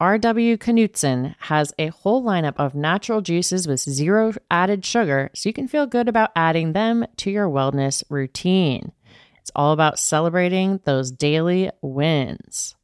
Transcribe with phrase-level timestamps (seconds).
[0.00, 0.58] R.W.
[0.58, 5.66] Knudsen has a whole lineup of natural juices with zero added sugar, so you can
[5.66, 8.92] feel good about adding them to your wellness routine.
[9.40, 12.76] It's all about celebrating those daily wins.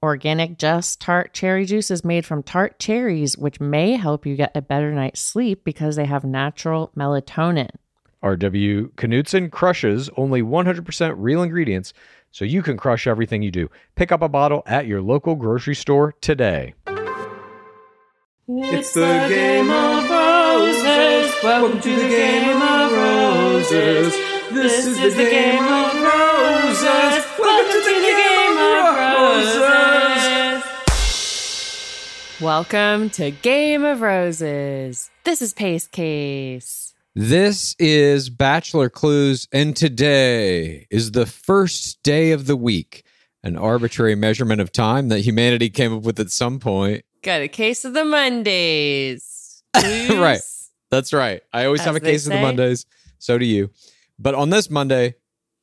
[0.00, 4.56] Organic Just Tart Cherry Juice is made from tart cherries, which may help you get
[4.56, 7.70] a better night's sleep because they have natural melatonin.
[8.22, 11.92] RW Knudsen crushes only 100% real ingredients,
[12.30, 13.70] so you can crush everything you do.
[13.94, 16.74] Pick up a bottle at your local grocery store today.
[18.48, 21.34] It's the game of roses.
[21.42, 24.14] Welcome to the game of roses.
[24.52, 27.24] This is the game of roses.
[27.38, 29.96] Welcome to the game of roses.
[32.40, 35.10] Welcome to Game of Roses.
[35.24, 36.85] This is Pace Case.
[37.18, 43.06] This is Bachelor Clues, and today is the first day of the week,
[43.42, 47.06] an arbitrary measurement of time that humanity came up with at some point.
[47.22, 49.62] Got a case of the Mondays.
[49.74, 50.42] right.
[50.90, 51.40] That's right.
[51.54, 52.40] I always As have a case of the.
[52.42, 52.84] Mondays.
[53.18, 53.70] So do you.
[54.18, 55.14] But on this Monday,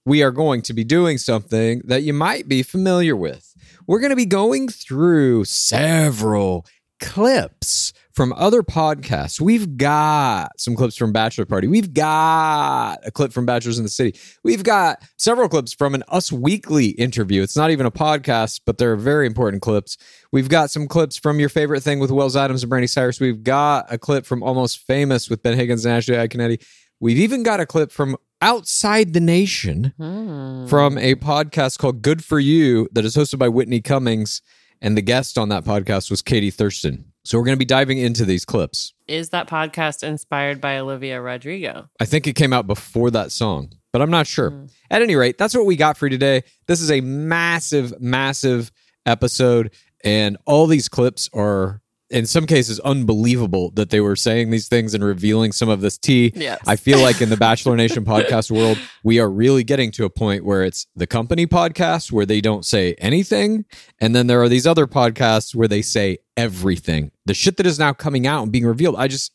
[0.08, 3.56] we are going to be doing something that you might be familiar with.
[3.86, 6.66] We're going to be going through several
[7.03, 9.41] clips from other podcasts.
[9.41, 11.68] We've got some clips from Bachelor Party.
[11.68, 14.18] We've got a clip from Bachelors in the City.
[14.44, 17.42] We've got several clips from an Us Weekly interview.
[17.42, 19.97] It's not even a podcast, but they're very important clips.
[20.31, 23.19] We've got some clips from Your Favorite Thing with Wells Adams and Brandi Cyrus.
[23.19, 26.63] We've got a clip from Almost Famous with Ben Higgins and Ashley Iaconetti.
[27.00, 30.68] We've even got a clip from Outside the Nation hmm.
[30.68, 34.42] from a podcast called Good for You that is hosted by Whitney Cummings.
[34.84, 37.06] And the guest on that podcast was Katie Thurston.
[37.24, 38.94] So we're going to be diving into these clips.
[39.08, 41.90] Is that podcast inspired by Olivia Rodrigo?
[42.02, 44.50] I think it came out before that song, but I'm not sure.
[44.50, 44.66] Hmm.
[44.92, 46.44] At any rate, that's what we got for you today.
[46.68, 48.74] This is a massive, massive
[49.06, 49.74] episode,
[50.04, 51.81] and all these clips are,
[52.13, 55.98] in some cases, unbelievable that they were saying these things and revealing some of this
[55.98, 56.31] tea.
[56.36, 56.60] Yes.
[56.68, 60.10] I feel like in the Bachelor Nation podcast world, we are really getting to a
[60.10, 63.65] point where it's the company podcast where they don't say anything.
[64.00, 67.12] And then there are these other podcasts where they say everything.
[67.25, 68.95] The shit that is now coming out and being revealed.
[68.98, 69.33] I just,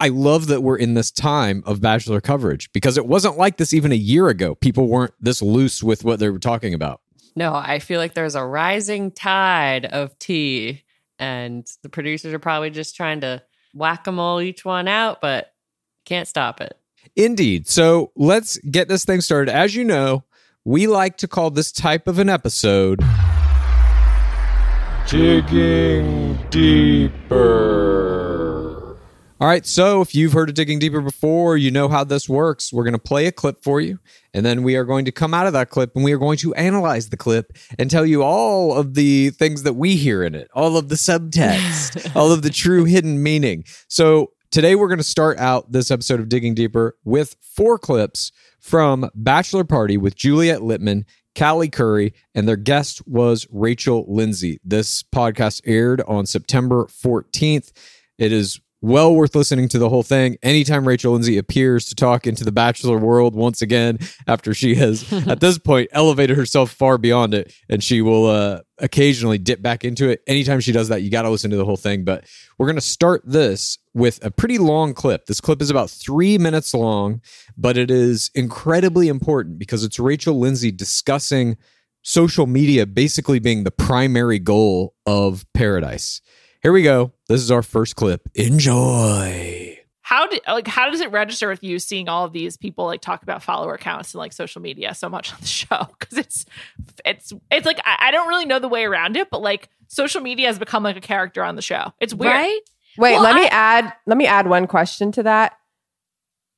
[0.00, 3.72] I love that we're in this time of Bachelor coverage because it wasn't like this
[3.72, 4.56] even a year ago.
[4.56, 7.00] People weren't this loose with what they were talking about.
[7.36, 10.83] No, I feel like there's a rising tide of tea,
[11.18, 13.42] and the producers are probably just trying to
[13.74, 15.52] whack them all each one out, but
[16.04, 16.76] can't stop it.
[17.16, 17.68] Indeed.
[17.68, 19.52] So let's get this thing started.
[19.52, 20.24] As you know,
[20.64, 23.00] we like to call this type of an episode
[25.08, 28.43] Digging Deeper.
[29.44, 32.72] All right, so if you've heard of Digging Deeper before, you know how this works.
[32.72, 33.98] We're going to play a clip for you,
[34.32, 36.38] and then we are going to come out of that clip and we are going
[36.38, 40.34] to analyze the clip and tell you all of the things that we hear in
[40.34, 43.64] it, all of the subtext, all of the true hidden meaning.
[43.86, 48.32] So today we're going to start out this episode of Digging Deeper with four clips
[48.60, 51.04] from Bachelor Party with Juliet Litman,
[51.38, 54.58] Callie Curry, and their guest was Rachel Lindsay.
[54.64, 57.72] This podcast aired on September 14th.
[58.16, 60.36] It is well worth listening to the whole thing.
[60.42, 63.98] Anytime Rachel Lindsay appears to talk into the Bachelor world once again,
[64.28, 68.60] after she has at this point elevated herself far beyond it, and she will uh,
[68.78, 70.22] occasionally dip back into it.
[70.26, 72.04] Anytime she does that, you got to listen to the whole thing.
[72.04, 72.26] But
[72.58, 75.24] we're going to start this with a pretty long clip.
[75.24, 77.22] This clip is about three minutes long,
[77.56, 81.56] but it is incredibly important because it's Rachel Lindsay discussing
[82.02, 86.20] social media basically being the primary goal of Paradise.
[86.64, 87.12] Here we go.
[87.28, 88.26] This is our first clip.
[88.34, 89.78] Enjoy.
[90.00, 93.02] How did like how does it register with you seeing all of these people like
[93.02, 95.88] talk about follower counts and like social media so much on the show?
[95.98, 96.46] Because it's
[97.04, 100.22] it's it's like I, I don't really know the way around it, but like social
[100.22, 101.92] media has become like a character on the show.
[102.00, 102.32] It's weird.
[102.32, 102.60] Right?
[102.96, 105.58] Wait, Well, let me add let me add one question to that.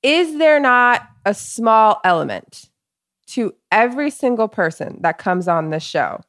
[0.04, 2.70] Is there not a small element
[3.30, 6.20] to every single person that comes on this show?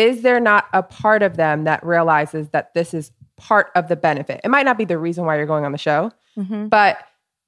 [0.00, 3.96] Is there not a part of them that realizes that this is part of the
[3.96, 4.40] benefit?
[4.44, 6.68] It might not be the reason why you're going on the show, Mm-hmm.
[6.68, 6.98] but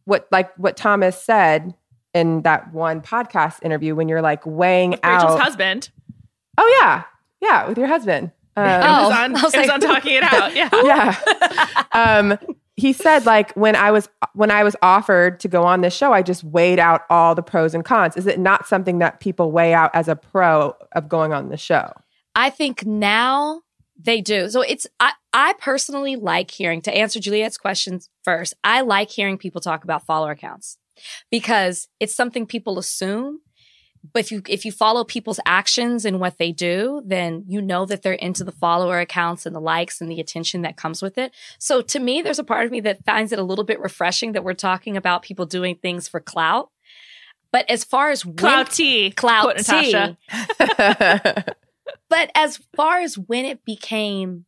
[0.04, 1.74] what like what Thomas said
[2.12, 5.90] in that one podcast interview when you're like weighing With Rachel's out husband.
[6.58, 7.04] Oh yeah.
[7.40, 8.32] Yeah, with your husband.
[8.56, 10.54] Um, It Oh, was on, I was it was like- on talking it out.
[10.54, 10.68] Yeah.
[10.84, 11.84] yeah.
[11.92, 12.38] um,
[12.76, 16.12] he said like when I was when I was offered to go on this show,
[16.12, 18.16] I just weighed out all the pros and cons.
[18.16, 21.56] Is it not something that people weigh out as a pro of going on the
[21.56, 21.92] show?
[22.34, 23.62] I think now
[24.00, 24.48] they do.
[24.48, 28.54] So it's I I personally like hearing to answer Juliet's questions first.
[28.64, 30.78] I like hearing people talk about follower accounts
[31.30, 33.40] because it's something people assume.
[34.12, 37.86] But if you if you follow people's actions and what they do, then you know
[37.86, 41.18] that they're into the follower accounts and the likes and the attention that comes with
[41.18, 41.32] it.
[41.58, 44.32] So to me, there's a part of me that finds it a little bit refreshing
[44.32, 46.70] that we're talking about people doing things for clout.
[47.52, 49.10] But as far as when- Clout T.
[49.12, 50.16] clout Quote Natasha.
[52.12, 54.44] but as far as when it became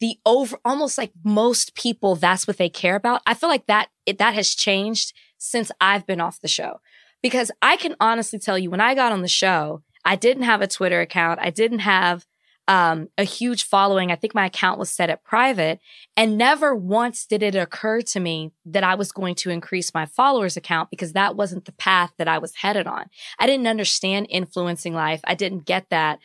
[0.00, 3.88] the over almost like most people that's what they care about i feel like that
[4.04, 6.80] it, that has changed since i've been off the show.
[7.22, 10.60] Because i can honestly tell you when i got on the show i didn't have
[10.60, 11.40] a twitter account.
[11.42, 12.26] I didn't have
[12.68, 14.12] um, a huge following.
[14.12, 15.80] I think my account was set at private.
[16.18, 20.04] And never once did it occur to me that i was going to increase my
[20.04, 23.06] followers account because that wasn't the path that i was headed on.
[23.38, 25.22] I didn't understand influencing life.
[25.24, 26.18] I didn't get that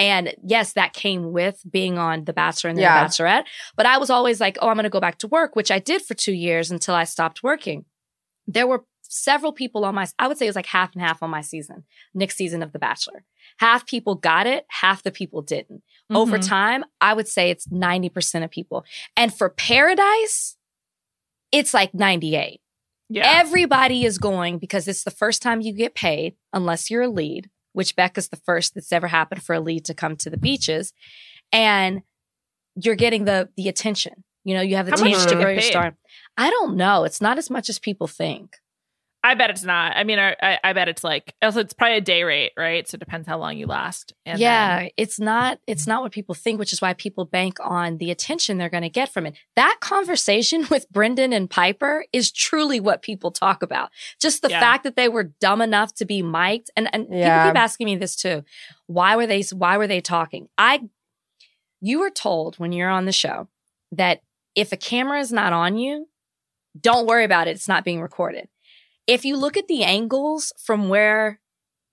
[0.00, 3.04] and yes, that came with being on The Bachelor and The Yeah.
[3.04, 3.44] Bachelorette.
[3.76, 5.78] But I was always like, oh, I'm going to go back to work, which I
[5.78, 7.84] did for two years until I stopped working.
[8.46, 11.22] There were several people on my, I would say it was like half and half
[11.22, 13.24] on my season, next season of The Bachelor.
[13.58, 15.82] Half people got it, half the people didn't.
[16.12, 16.46] Over Mhm.
[16.48, 18.84] time, I would say it's 90% of people.
[19.16, 20.56] And for Paradise,
[21.52, 22.60] it's like 98.
[23.08, 23.24] Yeah.
[23.26, 27.50] Everybody is going because it's the first time you get paid, unless you're a lead,
[27.72, 30.36] which Beck is the first that's ever happened for a lead to come to the
[30.36, 30.92] beaches.
[31.52, 32.02] And
[32.76, 34.24] you're getting the the attention.
[34.44, 35.70] You know, you have the How chance to grow your paid?
[35.70, 35.96] star.
[36.36, 37.04] I don't know.
[37.04, 38.56] It's not as much as people think.
[39.22, 39.94] I bet it's not.
[39.96, 42.88] I mean, I, I, I bet it's like also it's probably a day rate, right?
[42.88, 44.14] So it depends how long you last.
[44.24, 47.58] And yeah, then- it's not it's not what people think, which is why people bank
[47.62, 49.34] on the attention they're going to get from it.
[49.56, 53.90] That conversation with Brendan and Pieper is truly what people talk about.
[54.18, 54.60] Just the Yeah.
[54.60, 57.42] fact that they were dumb enough to be mic'd and and Yeah.
[57.42, 58.42] people keep asking me this too.
[58.86, 60.48] Why were they why were they talking?
[60.56, 60.88] I
[61.82, 63.48] you were told when you're on the show
[63.92, 64.22] that
[64.54, 66.08] if a camera is not on you,
[66.80, 67.52] don't worry about it.
[67.52, 68.48] It's not being recorded.
[69.06, 71.40] If you look at the angles from where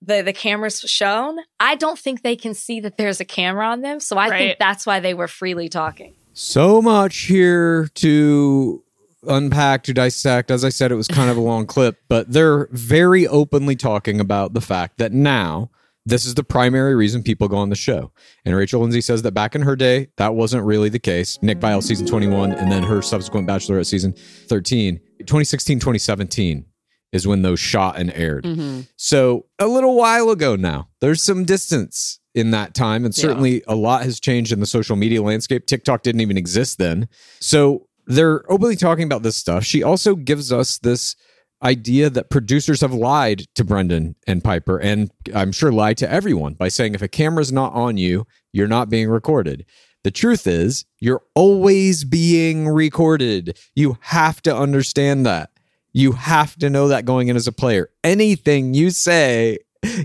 [0.00, 3.80] the the camera's shown, I don't think they can see that there's a camera on
[3.80, 4.00] them.
[4.00, 4.38] So I Right.
[4.38, 6.14] think that's why they were freely talking.
[6.32, 8.84] So much here to
[9.26, 10.52] unpack, to dissect.
[10.52, 14.20] As I said, it was kind of a long clip, but they're very openly talking
[14.20, 15.70] about the fact that now
[16.06, 18.12] this is the primary reason people go on the show.
[18.44, 21.38] And Rachel Lindsay says that back in her day, that wasn't really the case.
[21.42, 24.14] Nick Viall season 21, and then her subsequent Bachelorette season
[24.46, 24.98] 13.
[25.18, 26.64] 2016, 2017
[27.12, 28.44] is when those shot and aired.
[28.44, 28.82] Mm-hmm.
[28.96, 33.04] So a little while ago now, there's some distance in that time.
[33.04, 35.66] And certainly a lot has changed in the social media landscape.
[35.66, 37.08] TikTok didn't even exist then.
[37.40, 39.64] So they're openly talking about this stuff.
[39.64, 41.16] She also gives us this
[41.62, 46.54] idea that producers have lied to Brendan and Pieper, and I'm sure lied to everyone
[46.54, 49.66] by saying if a camera's not on you, you're not being recorded.
[50.04, 53.58] The truth is, you're always being recorded.
[53.74, 55.50] You have to understand that.
[55.98, 57.90] You have to know that going in as a player.
[58.04, 59.58] Anything you say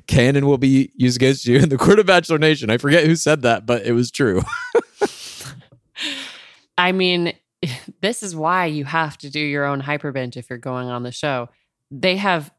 [0.08, 2.72] can and will be used against you in the court of Bachelor Nation.
[2.72, 4.42] I forget who said that, but it was true.
[6.80, 7.34] I mean,
[8.02, 11.12] this is why you have to do your own hyperbent if you're going on the
[11.12, 11.50] show.
[11.92, 12.52] They have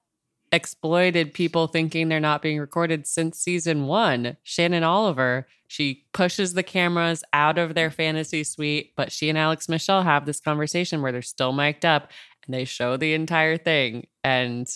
[0.52, 4.36] exploited people thinking they're not being recorded since season one.
[4.44, 9.68] Shannon Oliver, she pushes the cameras out of their fantasy suite, but she and Alex
[9.68, 12.12] Michel have this conversation where they're still mic'd up
[12.46, 14.06] and they show the entire thing.
[14.22, 14.68] And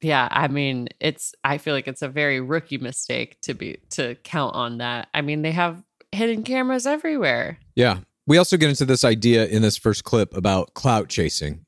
[0.00, 4.14] yeah, I mean, it's I feel like it's a very rookie mistake to be to
[4.16, 5.08] count on that.
[5.12, 5.82] I mean, they have
[6.12, 7.58] hidden cameras everywhere.
[7.74, 7.98] Yeah.
[8.26, 11.66] We also get into this idea in this first clip about clout chasing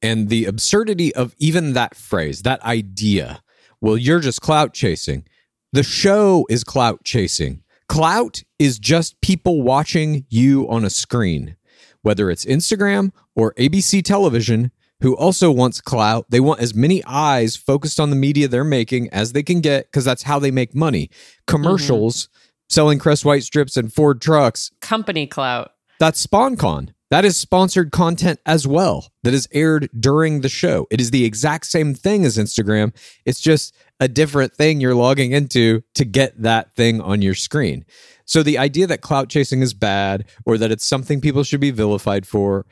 [0.00, 3.42] and the absurdity of even that phrase, that idea.
[3.80, 5.24] Well, you're just clout chasing.
[5.72, 7.62] The show is clout chasing.
[7.88, 11.56] Clout is just people watching you on a screen,
[12.02, 16.26] whether it's Instagram or ABC television, who also wants clout.
[16.28, 19.86] They want as many eyes focused on the media they're making as they can get
[19.86, 21.10] because that's how they make money.
[21.46, 22.38] Commercials mm-hmm.
[22.68, 25.72] selling Crest White strips and Ford trucks Company clout.
[25.98, 26.90] that's sponcon.
[27.10, 30.86] That is sponsored content as well that is aired during the show.
[30.90, 32.94] It is the exact same thing as Instagram.
[33.24, 37.86] It's just a different thing you're logging into to get that thing on your screen.
[38.26, 41.70] So the idea that clout chasing is bad or that it's something people should be
[41.70, 42.66] vilified for,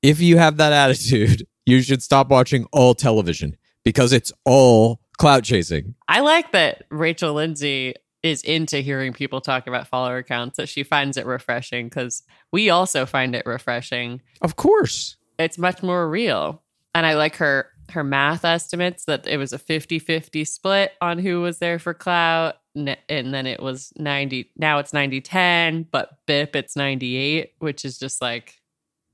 [0.00, 5.42] if you have that attitude, you should stop watching all television because it's all clout
[5.42, 5.96] chasing.
[6.06, 10.82] I like that Rachel Lindsay is into hearing people talk about follower counts, that she
[10.82, 14.20] finds it refreshing because we also find it refreshing.
[14.40, 15.16] Of course.
[15.38, 16.62] It's much more real.
[16.94, 21.40] And I like her her math estimates that it was a 50-50 split on who
[21.40, 26.74] was there for clout and then it was 90 now it's 90-10 but bip it's
[26.74, 28.60] 98 which is just like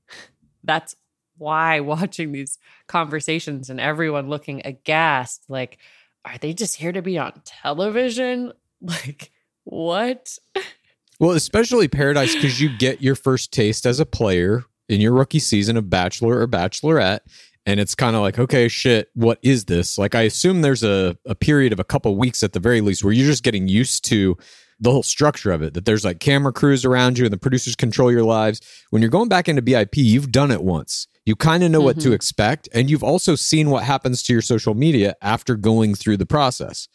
[0.63, 0.95] that's
[1.37, 5.77] why watching these conversations and everyone looking aghast like
[6.23, 9.31] are they just here to be on television like
[9.63, 10.37] what
[11.19, 15.39] Well, especially Paradise because you get your first taste as a player in your rookie
[15.39, 17.19] season of Bachelor or Bachelorette.
[17.65, 19.97] And it's kind of like, okay, shit, what is this?
[19.97, 23.03] Like, I assume there's a, a period of a couple weeks at the very least
[23.03, 24.37] where you're just getting used to
[24.79, 27.75] the whole structure of it, that there's like camera crews around you and the producers
[27.75, 28.61] control your lives.
[28.91, 31.07] When you're going back into BIP, you've done it once.
[31.25, 32.13] You kind of know what to mm-hmm.
[32.13, 32.69] expect.
[32.73, 36.87] And you've also seen what happens to your social media after going through the process.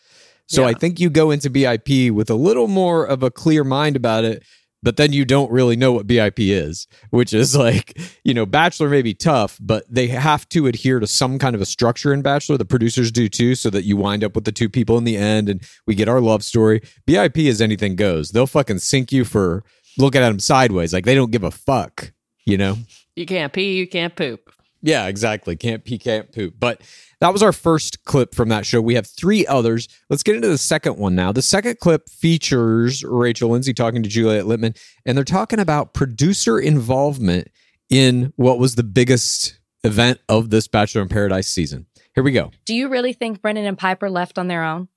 [0.47, 0.69] So Yeah.
[0.69, 4.25] I think you go into BIP with a little more of a clear mind about
[4.25, 4.43] it,
[4.83, 8.91] but then you don't really know what BIP is, which is like, you know, Bachelor
[8.91, 12.21] may be tough, but they have to adhere to some kind of a structure in
[12.21, 12.59] Bachelor.
[12.59, 15.17] The producers do too, so that you wind up with the two people in the
[15.17, 16.83] end and we get our love story.
[17.07, 18.31] BIP is anything goes.
[18.31, 19.65] They'll fucking sink you for
[19.97, 20.93] looking at them sideways.
[20.93, 22.13] Like they don't give a fuck,
[22.45, 22.77] you know?
[23.17, 24.44] you can't pee you can't poop
[24.85, 25.57] Yeah, exactly.
[25.57, 26.57] Can't pee, can't poop.
[26.61, 26.83] But
[27.21, 28.83] that was our first clip from that show.
[28.83, 29.89] We have three others.
[30.11, 31.33] Let's get into the second one now.
[31.33, 36.59] The second clip features Rachel Lindsay talking to Juliet Litman, and they're talking about producer
[36.59, 37.49] involvement
[37.89, 41.87] in what was the biggest event of this Bachelor in Paradise season.
[42.15, 42.51] Here we go.
[42.67, 44.89] Do you really think Brennan and Pieper left on their own?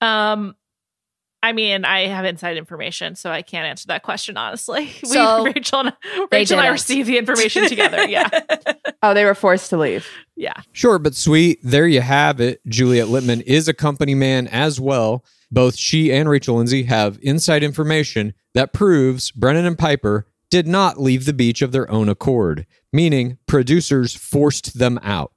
[0.00, 0.56] Um,
[1.42, 4.90] I mean, I have inside information, so I can't answer that question honestly.
[5.04, 5.92] So, we, Rachel and
[6.32, 8.06] Rachel and I received the information together.
[8.08, 8.28] Yeah,
[9.02, 10.08] Oh, they were forced to leave.
[10.36, 10.54] yeah.
[10.72, 11.60] Sure, but sweet.
[11.62, 12.60] There you have it.
[12.66, 15.24] Juliet Litman is a company man as well.
[15.50, 21.00] Both she and Rachel Lindsay have inside information that proves Brennan and Pieper did not
[21.00, 25.32] leave the beach of their own accord, meaning producers forced them out.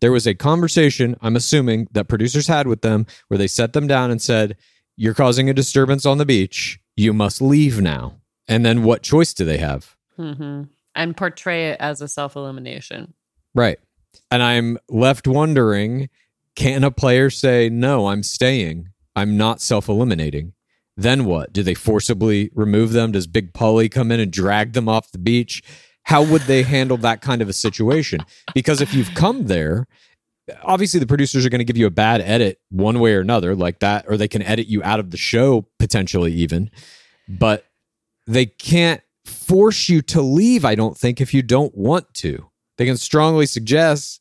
[0.00, 3.86] There was a conversation, I'm assuming, that producers had with them where they set them
[3.86, 4.56] down and said,
[4.96, 6.78] You're causing a disturbance on the beach.
[6.96, 8.16] You must leave now.
[8.48, 9.96] And then what choice do they have?
[10.16, 10.62] hmm
[10.94, 13.12] and portray it as a self-elimination
[13.54, 13.78] Right.
[14.30, 16.08] And I'm left wondering
[16.56, 18.88] can a player say, no, I'm staying?
[19.14, 20.52] I'm not self eliminating.
[20.96, 21.52] Then what?
[21.52, 23.12] Do they forcibly remove them?
[23.12, 25.62] Does Big Polly come in and drag them off the beach?
[26.04, 28.20] How would they handle that kind of a situation?
[28.54, 29.86] Because if you've come there,
[30.62, 33.54] obviously the producers are going to give you a bad edit one way or another,
[33.54, 36.70] like that, or they can edit you out of the show potentially, even.
[37.28, 37.64] But
[38.26, 42.48] they can't force you to leave, I don't think, if you don't want to.
[42.78, 44.20] They can strongly suggest,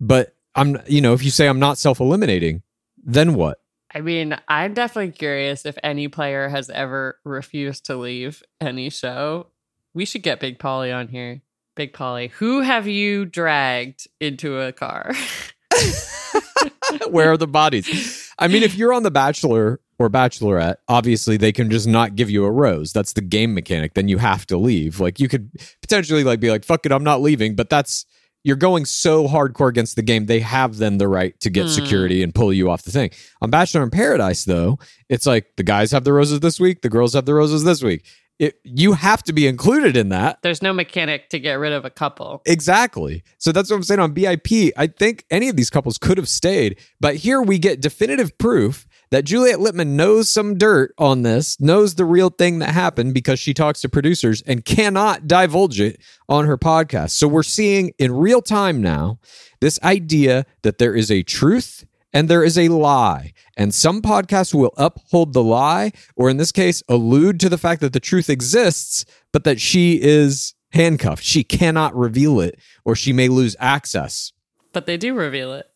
[0.00, 2.62] but I'm, you know, if you say I'm not self eliminating,
[3.04, 3.58] then what?
[3.94, 9.46] I mean, I'm definitely curious if any player has ever refused to leave any show.
[9.94, 11.40] We should get Big Polly on here.
[11.76, 15.14] Big Polly, who have you dragged into a car?
[17.08, 18.32] Where are the bodies?
[18.38, 22.30] I mean, if you're on The Bachelor or Bachelorette, obviously they can just not give
[22.30, 22.92] you a rose.
[22.92, 23.94] That's the game mechanic.
[23.94, 25.00] Then you have to leave.
[25.00, 25.50] Like you could
[25.82, 28.04] potentially like be like, "Fuck it, I'm not leaving." But that's
[28.44, 30.26] you're going so hardcore against the game.
[30.26, 31.70] They have then the right to get Hmm.
[31.72, 33.10] security and pull you off the thing.
[33.42, 34.78] On Bachelor in Paradise, though,
[35.08, 37.82] it's like the guys have the roses this week, the girls have the roses this
[37.82, 38.04] week.
[38.38, 40.42] It, you have to be included in that.
[40.42, 42.42] There's no mechanic to get rid of a couple.
[42.44, 43.22] Exactly.
[43.38, 44.72] So that's what I'm saying on BIP.
[44.76, 48.86] I think any of these couples could have stayed, but here we get definitive proof
[49.10, 53.38] that Juliet Litman knows some dirt on this, knows the real thing that happened because
[53.38, 57.10] she talks to producers and cannot divulge it on her podcast.
[57.10, 59.18] So we're seeing in real time now
[59.60, 63.34] this idea that there is a truth and there is a lie.
[63.58, 67.82] And some podcasts will uphold the lie, or in this case, allude to the fact
[67.82, 69.04] that the truth exists,
[69.34, 71.22] but that she is handcuffed.
[71.22, 74.32] She cannot reveal it, or she may lose access.
[74.72, 75.66] But they do reveal it.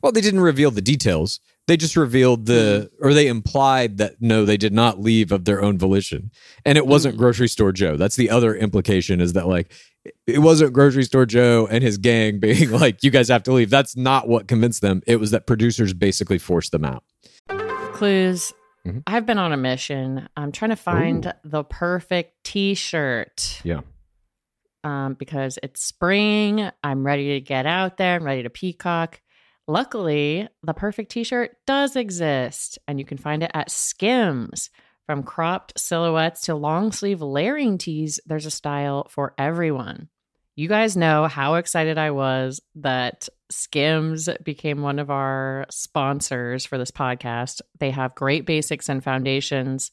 [0.00, 1.40] Well, they didn't reveal the details.
[1.66, 3.04] They just revealed the, mm-hmm.
[3.04, 6.30] or they implied that no, they did not leave of their own volition.
[6.64, 7.24] And it wasn't mm-hmm.
[7.24, 7.96] grocery store Joe.
[7.96, 9.72] That's the other implication is that like,
[10.26, 13.70] it wasn't grocery store Joe and his gang being like, you guys have to leave.
[13.70, 15.02] That's not what convinced them.
[15.06, 17.04] It was that producers basically forced them out.
[17.92, 18.52] Clues.
[18.86, 19.02] Mhm.
[19.06, 20.28] I've been on a mission.
[20.36, 23.60] I'm trying to find the perfect t-shirt.
[23.64, 23.80] Yeah.
[24.84, 26.70] Um, because it's spring.
[26.84, 28.14] I'm ready to get out there.
[28.16, 29.20] I'm ready to peacock.
[29.66, 34.70] Luckily, the perfect t-shirt does exist, and you can find it at Skims.
[35.08, 40.10] From cropped silhouettes to long sleeve layering tees, there's a style for everyone.
[40.54, 46.76] You guys know how excited I was that Skims became one of our sponsors for
[46.76, 47.62] this podcast.
[47.78, 49.92] They have great basics and foundations.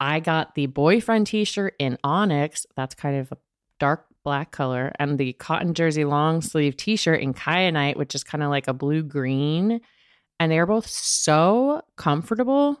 [0.00, 2.66] I got the boyfriend t shirt in Onyx.
[2.74, 3.38] That's kind of a
[3.78, 8.24] dark black color, and the cotton jersey long sleeve t shirt in Kyanite, which is
[8.24, 9.80] kind of like a blue green.
[10.40, 12.80] And they are both so comfortable.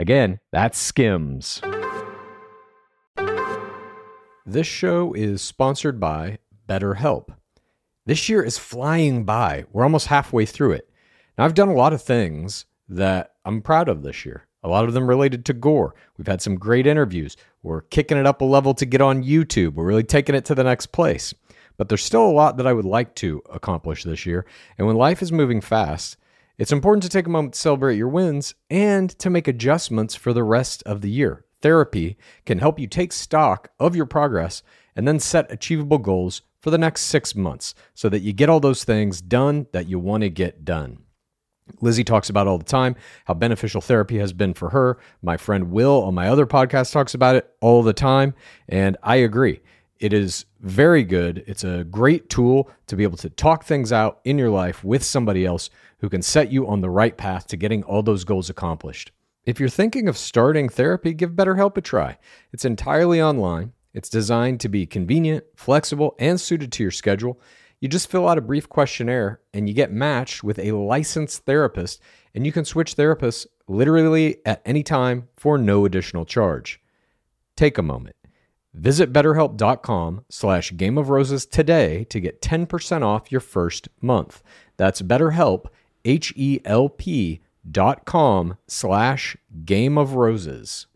[0.00, 1.60] Again, that's Skims.
[4.46, 7.28] This show is sponsored by BetterHelp.
[8.06, 9.66] This year is flying by.
[9.70, 10.88] We're almost halfway through it.
[11.36, 14.46] Now, I've done a lot of things that I'm proud of this year.
[14.62, 15.94] A lot of them related to gore.
[16.16, 17.36] We've had some great interviews.
[17.62, 19.74] We're kicking it up a level to get on YouTube.
[19.74, 21.34] We're really taking it to the next place.
[21.76, 24.46] But there's still a lot that I would like to accomplish this year.
[24.78, 26.16] And when life is moving fast,
[26.60, 30.34] it's important to take a moment to celebrate your wins and to make adjustments for
[30.34, 31.46] the rest of the year.
[31.62, 34.62] Therapy can help you take stock of your progress
[34.94, 38.60] and then set achievable goals for the next six months so that you get all
[38.60, 40.98] those things done that you want to get done.
[41.80, 42.94] Lizzie talks about all the time
[43.24, 44.98] how beneficial therapy has been for her.
[45.22, 48.34] My friend Will on my other podcast talks about it all the time.
[48.68, 49.60] And I agree.
[50.00, 51.44] It is very good.
[51.46, 55.04] It's a great tool to be able to talk things out in your life with
[55.04, 58.48] somebody else who can set you on the right path to getting all those goals
[58.48, 59.12] accomplished.
[59.44, 62.16] If you're thinking of starting therapy, give BetterHelp a try.
[62.50, 63.74] It's entirely online.
[63.92, 67.38] It's designed to be convenient, flexible, and suited to your schedule.
[67.78, 72.00] You just fill out a brief questionnaire and you get matched with a licensed therapist,
[72.34, 76.80] and you can switch therapists literally at any time for no additional charge.
[77.56, 78.16] Take a moment.
[78.72, 84.42] Visit betterhelp.com slash game of roses today to get 10% off your first month.
[84.76, 85.66] That's betterhelp,
[86.04, 90.86] H-E-L-P dot com slash game of roses.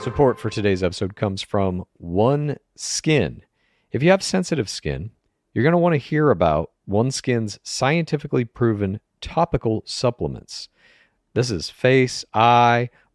[0.00, 3.42] Support for today's episode comes from One Skin.
[3.90, 5.10] If you have sensitive skin,
[5.52, 10.68] you're going to want to hear about One Skin's scientifically proven topical supplements.
[11.34, 12.90] This is face, eye,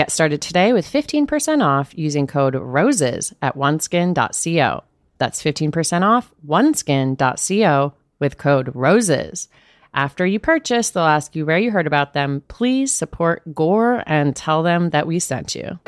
[0.00, 4.82] Get started today with 15% off using code ROSES at oneskin.co.
[5.18, 9.48] That's 15% off oneskin.co with code ROSES.
[9.92, 12.42] After you purchase, they'll ask you where you heard about them.
[12.48, 15.78] Please support Gore and tell them that we sent you.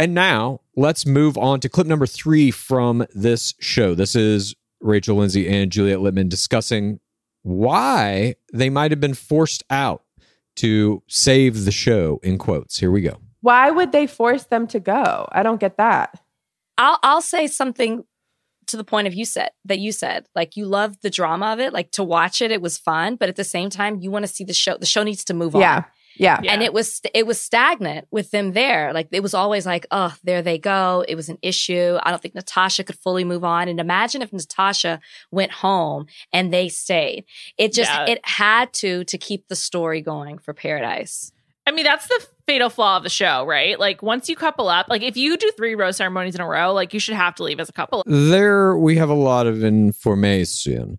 [0.00, 3.94] And now let's move on to clip number three from this show.
[3.94, 6.98] This is Rachel Lindsay and Juliet Litman discussing
[7.42, 10.01] why they might have been forced out
[10.56, 12.78] to save the show, in quotes.
[12.78, 13.18] Here we go.
[13.40, 15.28] Why would they force them to go?
[15.32, 16.20] I don't get that.
[16.78, 18.04] I'll I'll say something
[18.68, 21.60] to the point of you said that you said like you loved the drama of
[21.60, 24.24] it, like to watch it, it was fun, but at the same time, you want
[24.24, 24.76] to see the show.
[24.76, 25.60] The show needs to move on.
[25.60, 25.76] Yeah.
[25.76, 25.84] on.
[26.16, 26.40] Yeah.
[26.46, 28.92] And it was it was stagnant with them there.
[28.92, 31.04] Like it was always like, oh, there they go.
[31.08, 31.98] It was an issue.
[32.02, 33.68] I don't think Natasha could fully move on.
[33.68, 37.24] And imagine if Natasha went home and they stayed.
[37.58, 38.06] It just Yeah.
[38.06, 41.32] it had to to keep the story going for Paradise.
[41.66, 43.78] I mean, that's the fatal flaw of the show, right?
[43.78, 46.72] Like, once you couple up, like, if you do three rose ceremonies in a row,
[46.72, 48.02] like, you should have to leave as a couple.
[48.04, 50.98] There we have a lot of information.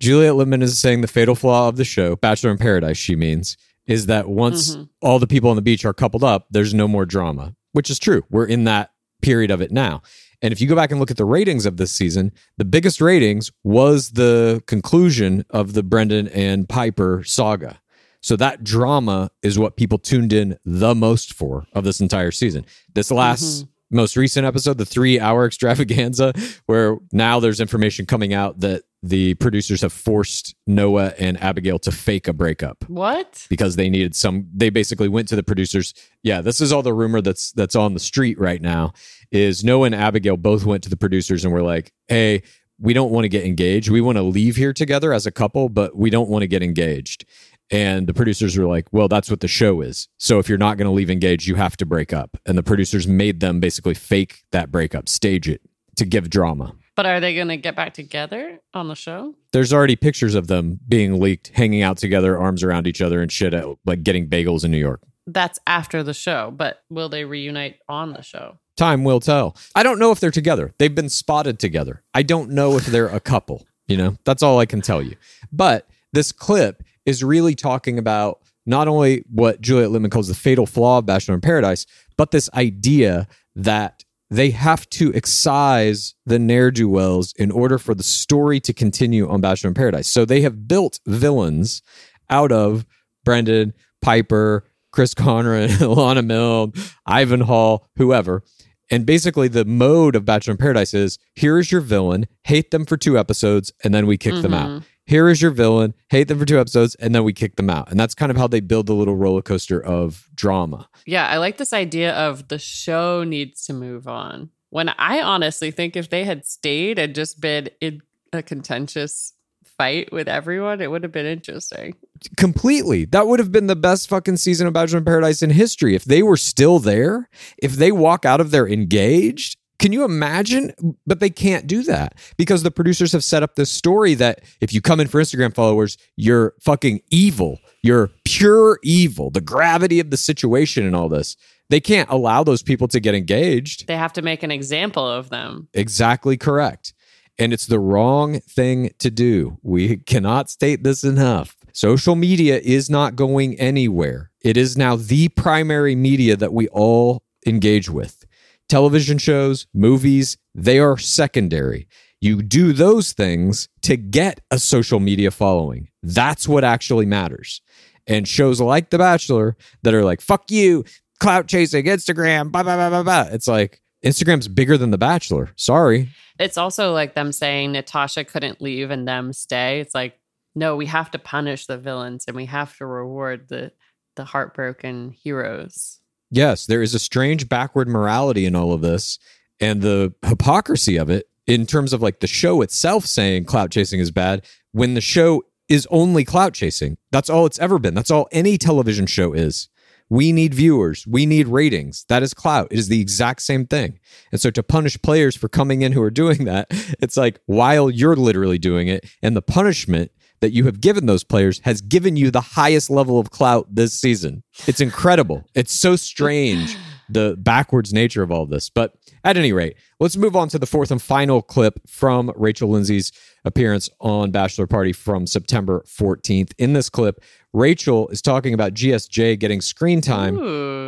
[0.00, 3.58] Juliet Litman is saying the fatal flaw of the show, Bachelor in Paradise, she means,
[3.88, 4.88] is that once Mhm.
[5.02, 7.98] all the people on the beach are coupled up, there's no more drama, which is
[7.98, 8.22] true.
[8.30, 8.90] We're in that
[9.22, 10.02] period of it now.
[10.40, 13.00] And if you go back and look at the ratings of this season, the biggest
[13.00, 17.80] ratings was the conclusion of the Brendan and Pieper saga.
[18.20, 22.64] So that drama is what people tuned in the most for of this entire season.
[22.94, 26.32] This last most recent episode, the three hour extravaganza,
[26.66, 31.92] where now there's information coming out that the producers have forced Noah and Abigail to
[31.92, 32.84] fake a breakup.
[32.88, 33.28] What?
[33.48, 35.94] because they needed some they basically went to the producers.
[36.22, 38.92] Yeah this is all the rumor that's that's on the street right now
[39.30, 42.42] is noah and abigail both went to the producers and were like hey
[42.80, 43.90] we don't want to get engaged.
[43.90, 46.62] We want to leave here together as a couple but we don't want to get
[46.62, 47.24] engaged.
[47.70, 50.08] And the producers were like well that's what the show is.
[50.18, 52.36] So if you're not going to leave engaged you have to break up.
[52.46, 55.62] And the producers made them basically fake that breakup stage it
[55.96, 59.36] to give drama But are they going to get back together on the show?
[59.52, 63.30] there's already pictures of them being leaked hanging out together arms around each other and
[63.30, 63.54] shit
[63.86, 68.14] like getting bagels in new york That's after the show, but will they reunite on
[68.14, 68.58] the show?
[68.76, 69.56] Time will tell.
[69.76, 70.74] I don't know if they're together.
[70.78, 72.02] They've been spotted together.
[72.14, 73.64] I don't know if they're a couple.
[73.86, 75.14] You know, that's all I can tell you.
[75.52, 80.66] But this clip is really talking about not only what Juliet Litman calls the fatal
[80.66, 86.70] flaw of Bachelor in Paradise, but this idea that they have to excise the ne'er
[86.70, 90.08] do wells in order for the story to continue on Bachelor in Paradise.
[90.08, 91.82] So they have built villains
[92.28, 92.84] out of
[93.24, 96.72] Brendan, Pieper, Chris Conran, Alana Milne,
[97.06, 98.42] Ivan Hall, whoever.
[98.90, 102.86] And basically, the mode of Bachelor in Paradise is here is your villain, hate them
[102.86, 104.68] for two episodes, and then we kick them out.
[104.68, 104.84] Mm-hmm.
[105.08, 107.90] Here is your villain, hate them for two episodes, and then we kick them out.
[107.90, 110.86] And that's kind of how they build the little roller coaster of drama.
[111.06, 114.50] Yeah, I like this idea of the show needs to move on.
[114.68, 118.02] When I honestly think if they had stayed and just been in
[118.34, 119.32] a contentious
[119.78, 121.94] fight with everyone, it would have been interesting.
[122.36, 123.06] Completely.
[123.06, 125.94] That would have been the best fucking season of Bachelor in Paradise in history.
[125.94, 130.72] If they were still there, if they walk out of there engaged, can you imagine?
[131.06, 134.72] But they can't do that because the producers have set up this story that if
[134.72, 137.58] you come in for Instagram followers, you're fucking evil.
[137.82, 139.30] You're pure evil.
[139.30, 141.36] The gravity of the situation and all this.
[141.70, 143.86] They can't allow those people to get engaged.
[143.86, 145.68] They have to make an example of them.
[145.74, 146.94] Exactly correct.
[147.38, 149.58] And it's the wrong thing to do.
[149.62, 151.56] We cannot state this enough.
[151.72, 154.30] Social media is not going anywhere.
[154.40, 158.24] It is now the primary media that we all engage with.
[158.68, 161.88] Television shows, movies, they are secondary.
[162.20, 165.88] You do those things to get a social media following.
[166.02, 167.60] That's what actually matters.
[168.06, 170.84] And shows like The Bachelor that are like, fuck you,
[171.20, 173.32] clout chasing, Instagram, blah, blah, blah, blah, blah.
[173.32, 175.50] It's like, Instagram's bigger than The Bachelor.
[175.56, 176.08] Sorry.
[176.38, 179.80] It's also like them saying Natasha couldn't leave and them stay.
[179.80, 180.18] It's like,
[180.54, 183.72] no, we have to punish the villains and we have to reward the
[184.16, 186.00] the heartbroken heroes.
[186.30, 189.18] Yes, there is a strange backward morality in all of this
[189.60, 194.00] and the hypocrisy of it in terms of like the show itself saying clout chasing
[194.00, 196.96] is bad when the show is only clout chasing.
[197.10, 197.94] That's all it's ever been.
[197.94, 199.68] That's all any television show is.
[200.10, 201.06] We need viewers.
[201.06, 202.06] We need ratings.
[202.08, 202.68] That is clout.
[202.70, 203.98] It is the exact same thing.
[204.32, 206.68] And so to punish players for coming in who are doing that,
[207.00, 210.10] it's like while you're literally doing it, and the punishment
[210.40, 213.92] that you have given those players has given you the highest level of clout this
[213.92, 214.42] season.
[214.66, 215.44] It's incredible.
[215.54, 216.76] It's so strange
[217.08, 218.70] the backwards nature of all this.
[218.70, 218.94] But
[219.24, 223.12] at any rate, let's move on to the fourth and final clip from Rachel Lindsay's
[223.44, 226.52] appearance on Bachelor Party from September 14th.
[226.58, 230.38] In this clip, Rachel is talking about GSJ getting screen time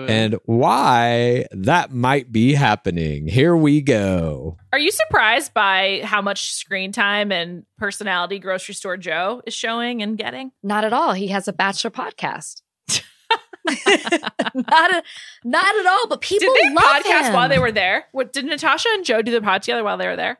[0.08, 3.26] and why that might be happening.
[3.26, 4.58] Here we go.
[4.72, 10.02] Are you surprised by how much screen time and personality Grocery Store Joe is showing
[10.02, 10.52] and getting?
[10.62, 11.14] Not at all.
[11.14, 12.62] He has a bachelor podcast.
[14.54, 15.02] not a,
[15.44, 16.08] not at all.
[16.08, 17.32] But people Did they love podcast him.
[17.34, 18.04] while they were there?
[18.12, 20.38] What did Natasha and Joe do the pod together while they were there?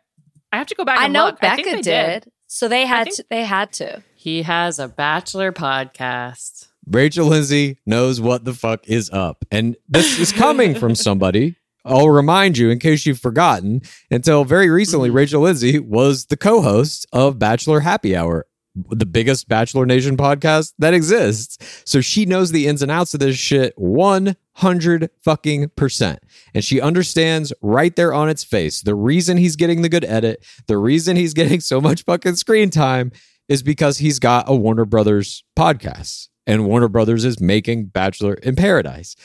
[0.53, 0.99] I have to go back.
[0.99, 1.39] I know look.
[1.43, 2.33] I think Becca they did.
[2.47, 4.03] So they had think- to, they had to.
[4.15, 6.67] He has a bachelor podcast.
[6.87, 9.45] Rachel Lindsay knows what the fuck is up.
[9.51, 11.57] And this is coming from somebody.
[11.85, 15.17] I'll remind you, in case you've forgotten, until very recently, mm-hmm.
[15.17, 20.75] Rachel Lindsay was the co host of Bachelor Happy Hour, the biggest Bachelor Nation podcast
[20.79, 21.83] that exists.
[21.85, 26.21] So she knows the ins and outs of this shit 100 fucking percent.
[26.55, 30.45] And she understands right there on its face the reason he's getting the good edit,
[30.67, 33.13] the reason he's getting so much fucking screen time
[33.49, 38.57] is because he's got a Warner Brothers podcast and Warner Brothers is making Bachelor in
[38.57, 39.17] Paradise.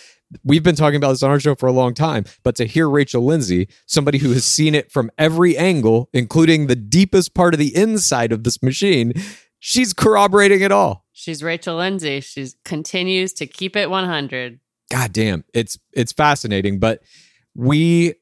[0.43, 2.89] We've been talking about this on our show for a long time, but to hear
[2.89, 7.59] Rachel Lindsay, somebody who has seen it from every angle, including the deepest part of
[7.59, 9.13] the inside of this machine,
[9.59, 11.05] she's corroborating it all.
[11.11, 12.19] She's Rachel Lindsay.
[12.21, 14.59] She continues to keep it 100.
[14.91, 17.01] God damn, it's it's fascinating, but
[17.55, 18.15] we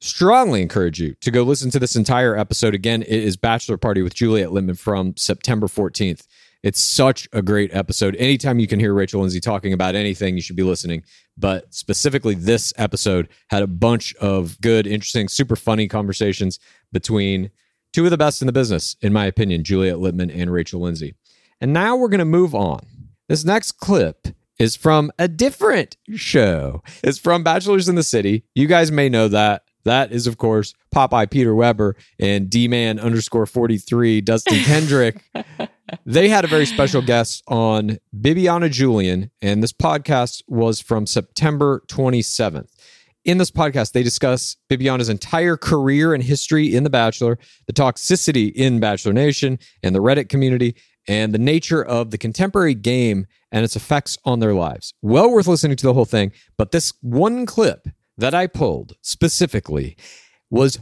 [0.00, 3.02] strongly encourage you to go listen to this entire episode again.
[3.02, 6.26] It is Bachelor Party with Juliet Litman from September 14th.
[6.66, 8.16] It's such a great episode.
[8.16, 11.04] Anytime you can hear Rachel Lindsay talking about anything, you should be listening.
[11.38, 16.58] But specifically, this episode had a bunch of good, interesting, super funny conversations
[16.90, 17.52] between
[17.92, 21.14] two of the best in the business, in my opinion, Juliet Litman and Rachel Lindsay.
[21.60, 22.84] And now we're going to move on.
[23.28, 24.26] This next clip
[24.58, 26.82] is from a different show.
[27.04, 28.42] It's from Bachelors in the City.
[28.56, 29.62] You guys may know that.
[29.84, 35.22] That is, of course, Popeye Peter Weber and D Man underscore 43, Dustin Kendrick.
[36.04, 41.82] They had a very special guest on Bibiana Julian, and this podcast was from September
[41.88, 42.68] 27th.
[43.24, 48.52] In this podcast, they discuss Bibiana's entire career and history in The Bachelor, the toxicity
[48.52, 50.76] in Bachelor Nation and the Reddit community,
[51.08, 54.94] and the nature of the contemporary game and its effects on their lives.
[55.02, 59.96] Well worth listening to the whole thing, but this one clip that I pulled specifically
[60.50, 60.76] was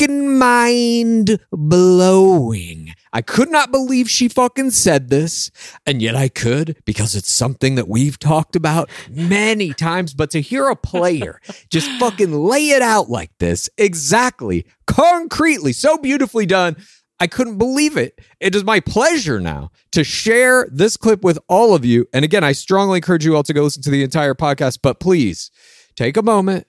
[0.00, 2.94] fucking mind blowing.
[3.12, 5.50] I could not believe she fucking said this,
[5.84, 10.14] and yet I could because it's something that we've talked about many times.
[10.14, 11.38] But to hear a player
[11.70, 16.76] just fucking lay it out like this, exactly, concretely, so beautifully done.
[17.22, 18.18] I couldn't believe it.
[18.40, 22.06] It is my pleasure now to share this clip with all of you.
[22.14, 25.00] And again, I strongly encourage you all to go listen to the entire podcast, but
[25.00, 25.50] please
[25.94, 26.66] take a moment,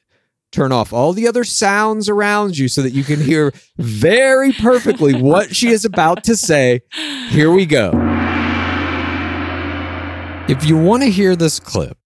[0.51, 5.19] turn off all the other sounds around you so that you can hear very perfectly
[5.21, 6.81] what she is about to say.
[7.29, 7.91] Here we go.
[10.49, 11.97] If you want to hear this clip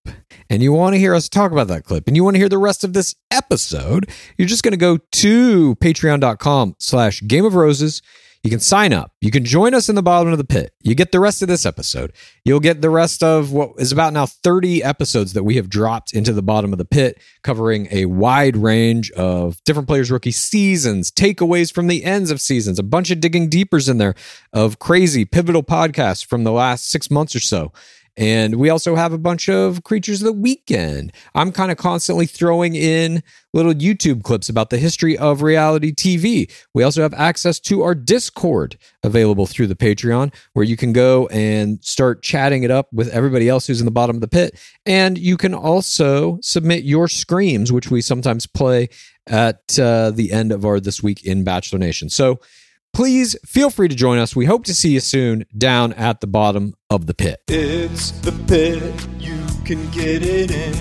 [0.49, 2.49] and you want to hear us talk about that clip and you want to hear
[2.49, 7.55] the rest of this episode, you're just going to go to patreon.com slash game of
[7.55, 8.01] roses.
[8.45, 9.11] You can sign up.
[9.21, 10.71] You can join us in the bottom of the pit.
[10.83, 12.13] You get the rest of this episode.
[12.43, 16.13] You'll get the rest of what is about now 30 episodes that we have dropped
[16.13, 21.09] into the bottom of the pit, covering a wide range of different players' rookie seasons,
[21.09, 24.13] takeaways from the ends of seasons, a bunch of digging deepers in there
[24.53, 27.73] of crazy pivotal podcasts from the last six months or so.
[28.17, 31.11] And we also have a bunch of creatures of the weekend.
[31.33, 33.23] I'm kind of constantly throwing in
[33.53, 36.51] little YouTube clips about the history of reality TV.
[36.73, 41.27] We also have access to our Discord available through the Patreon, where you can go
[41.27, 44.57] and start chatting it up with everybody else who's in the bottom of the pit.
[44.85, 48.89] And you can also submit your screams, which we sometimes play
[49.27, 52.09] at uh, the end of our This Week in Bachelor Nation.
[52.09, 52.39] So,
[52.95, 54.37] please feel free to join us.
[54.37, 57.41] We hope to see you soon down at the bottom of the pit.
[57.49, 60.73] It's the pit, you can get it in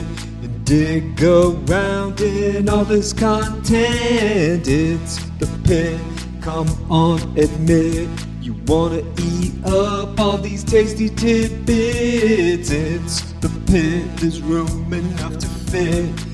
[0.44, 4.68] and dig around in all this content.
[4.68, 6.00] It's the pit,
[6.40, 8.08] come on, admit
[8.40, 12.70] you wanna eat up all these tasty tidbits.
[12.70, 16.33] It's the pit, there's room enough to fit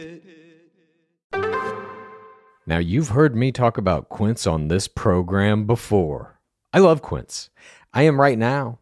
[2.67, 6.39] Now, you've heard me talk about Quince on this program before.
[6.71, 7.49] I love Quince.
[7.93, 8.79] I am right now,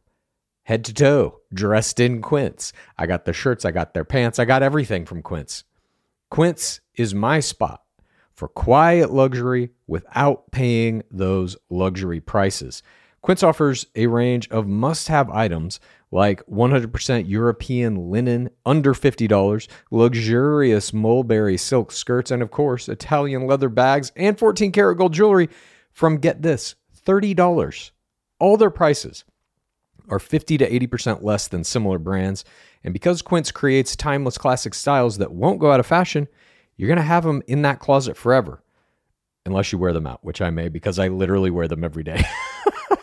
[0.63, 2.73] head to toe, dressed in Quince.
[2.97, 5.63] I got their shirts, I got their pants, I got everything from Quince.
[6.29, 7.81] Quince is my spot
[8.33, 12.83] for quiet luxury without paying those luxury prices.
[13.21, 15.79] Quince offers a range of must have items
[16.11, 23.69] like 100% European linen under $50, luxurious mulberry silk skirts, and of course, Italian leather
[23.69, 25.49] bags and 14 karat gold jewelry
[25.91, 27.91] from get this $30.
[28.39, 29.23] All their prices
[30.09, 32.43] are 50 to 80% less than similar brands.
[32.83, 36.27] And because Quince creates timeless classic styles that won't go out of fashion,
[36.77, 38.63] you're going to have them in that closet forever.
[39.45, 42.23] Unless you wear them out, which I may because I literally wear them every day.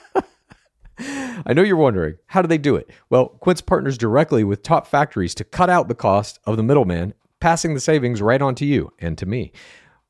[1.49, 2.91] I know you're wondering, how do they do it?
[3.09, 7.15] Well, Quince partners directly with top factories to cut out the cost of the middleman,
[7.39, 9.53] passing the savings right on to you and to me.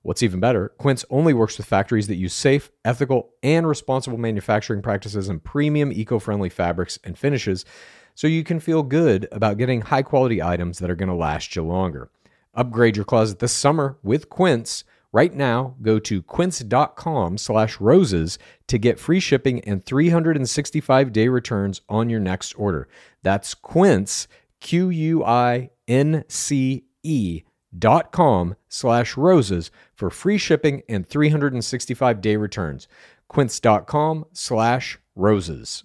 [0.01, 4.81] What's even better, Quince only works with factories that use safe, ethical, and responsible manufacturing
[4.81, 7.67] practices and premium eco friendly fabrics and finishes
[8.15, 11.55] so you can feel good about getting high quality items that are going to last
[11.55, 12.09] you longer.
[12.55, 14.85] Upgrade your closet this summer with Quince.
[15.13, 18.39] Right now, go to quince.com slash roses
[18.69, 22.89] to get free shipping and 365 day returns on your next order.
[23.23, 24.29] That's quince,
[24.61, 27.43] Q U I N C E
[27.77, 32.87] dot com slash roses for free shipping and 365 day returns.
[33.29, 35.85] Quince.com slash roses.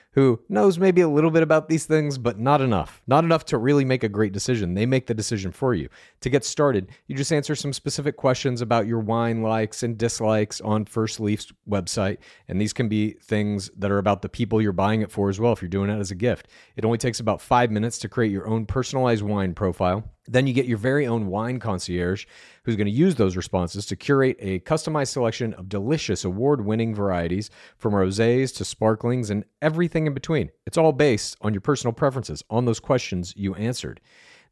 [0.13, 3.01] who knows maybe a little bit about these things, but not enough.
[3.07, 4.73] Not enough to really make a great decision.
[4.73, 5.87] They make the decision for you.
[6.19, 10.59] To get started, you just answer some specific questions about your wine likes and dislikes
[10.61, 12.17] on First Leaf's website.
[12.49, 15.39] And these can be things that are about the people you're buying it for as
[15.39, 16.49] well, if you're doing it as a gift.
[16.75, 20.03] It only takes about five minutes to create your own personalized wine profile.
[20.27, 22.25] Then you get your very own wine concierge
[22.63, 26.93] who's going to use those responses to curate a customized selection of delicious award winning
[26.93, 30.51] varieties from rosés to sparklings and everything in between.
[30.65, 34.01] It's all based on your personal preferences, on those questions you answered.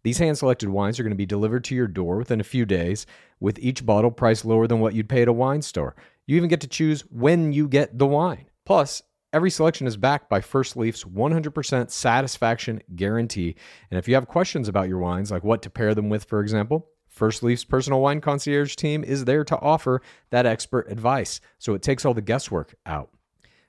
[0.03, 2.65] These hand selected wines are going to be delivered to your door within a few
[2.65, 3.05] days,
[3.39, 5.95] with each bottle priced lower than what you'd pay at a wine store.
[6.25, 8.45] You even get to choose when you get the wine.
[8.65, 13.55] Plus, Every selection is backed by First Leaf's 100% satisfaction guarantee.
[13.91, 16.41] And if you have questions about your wines, like what to pair them with, for
[16.41, 21.41] example, First Leaf's personal wine concierge team is there to offer that expert advice.
[21.59, 23.11] So it takes all the guesswork out.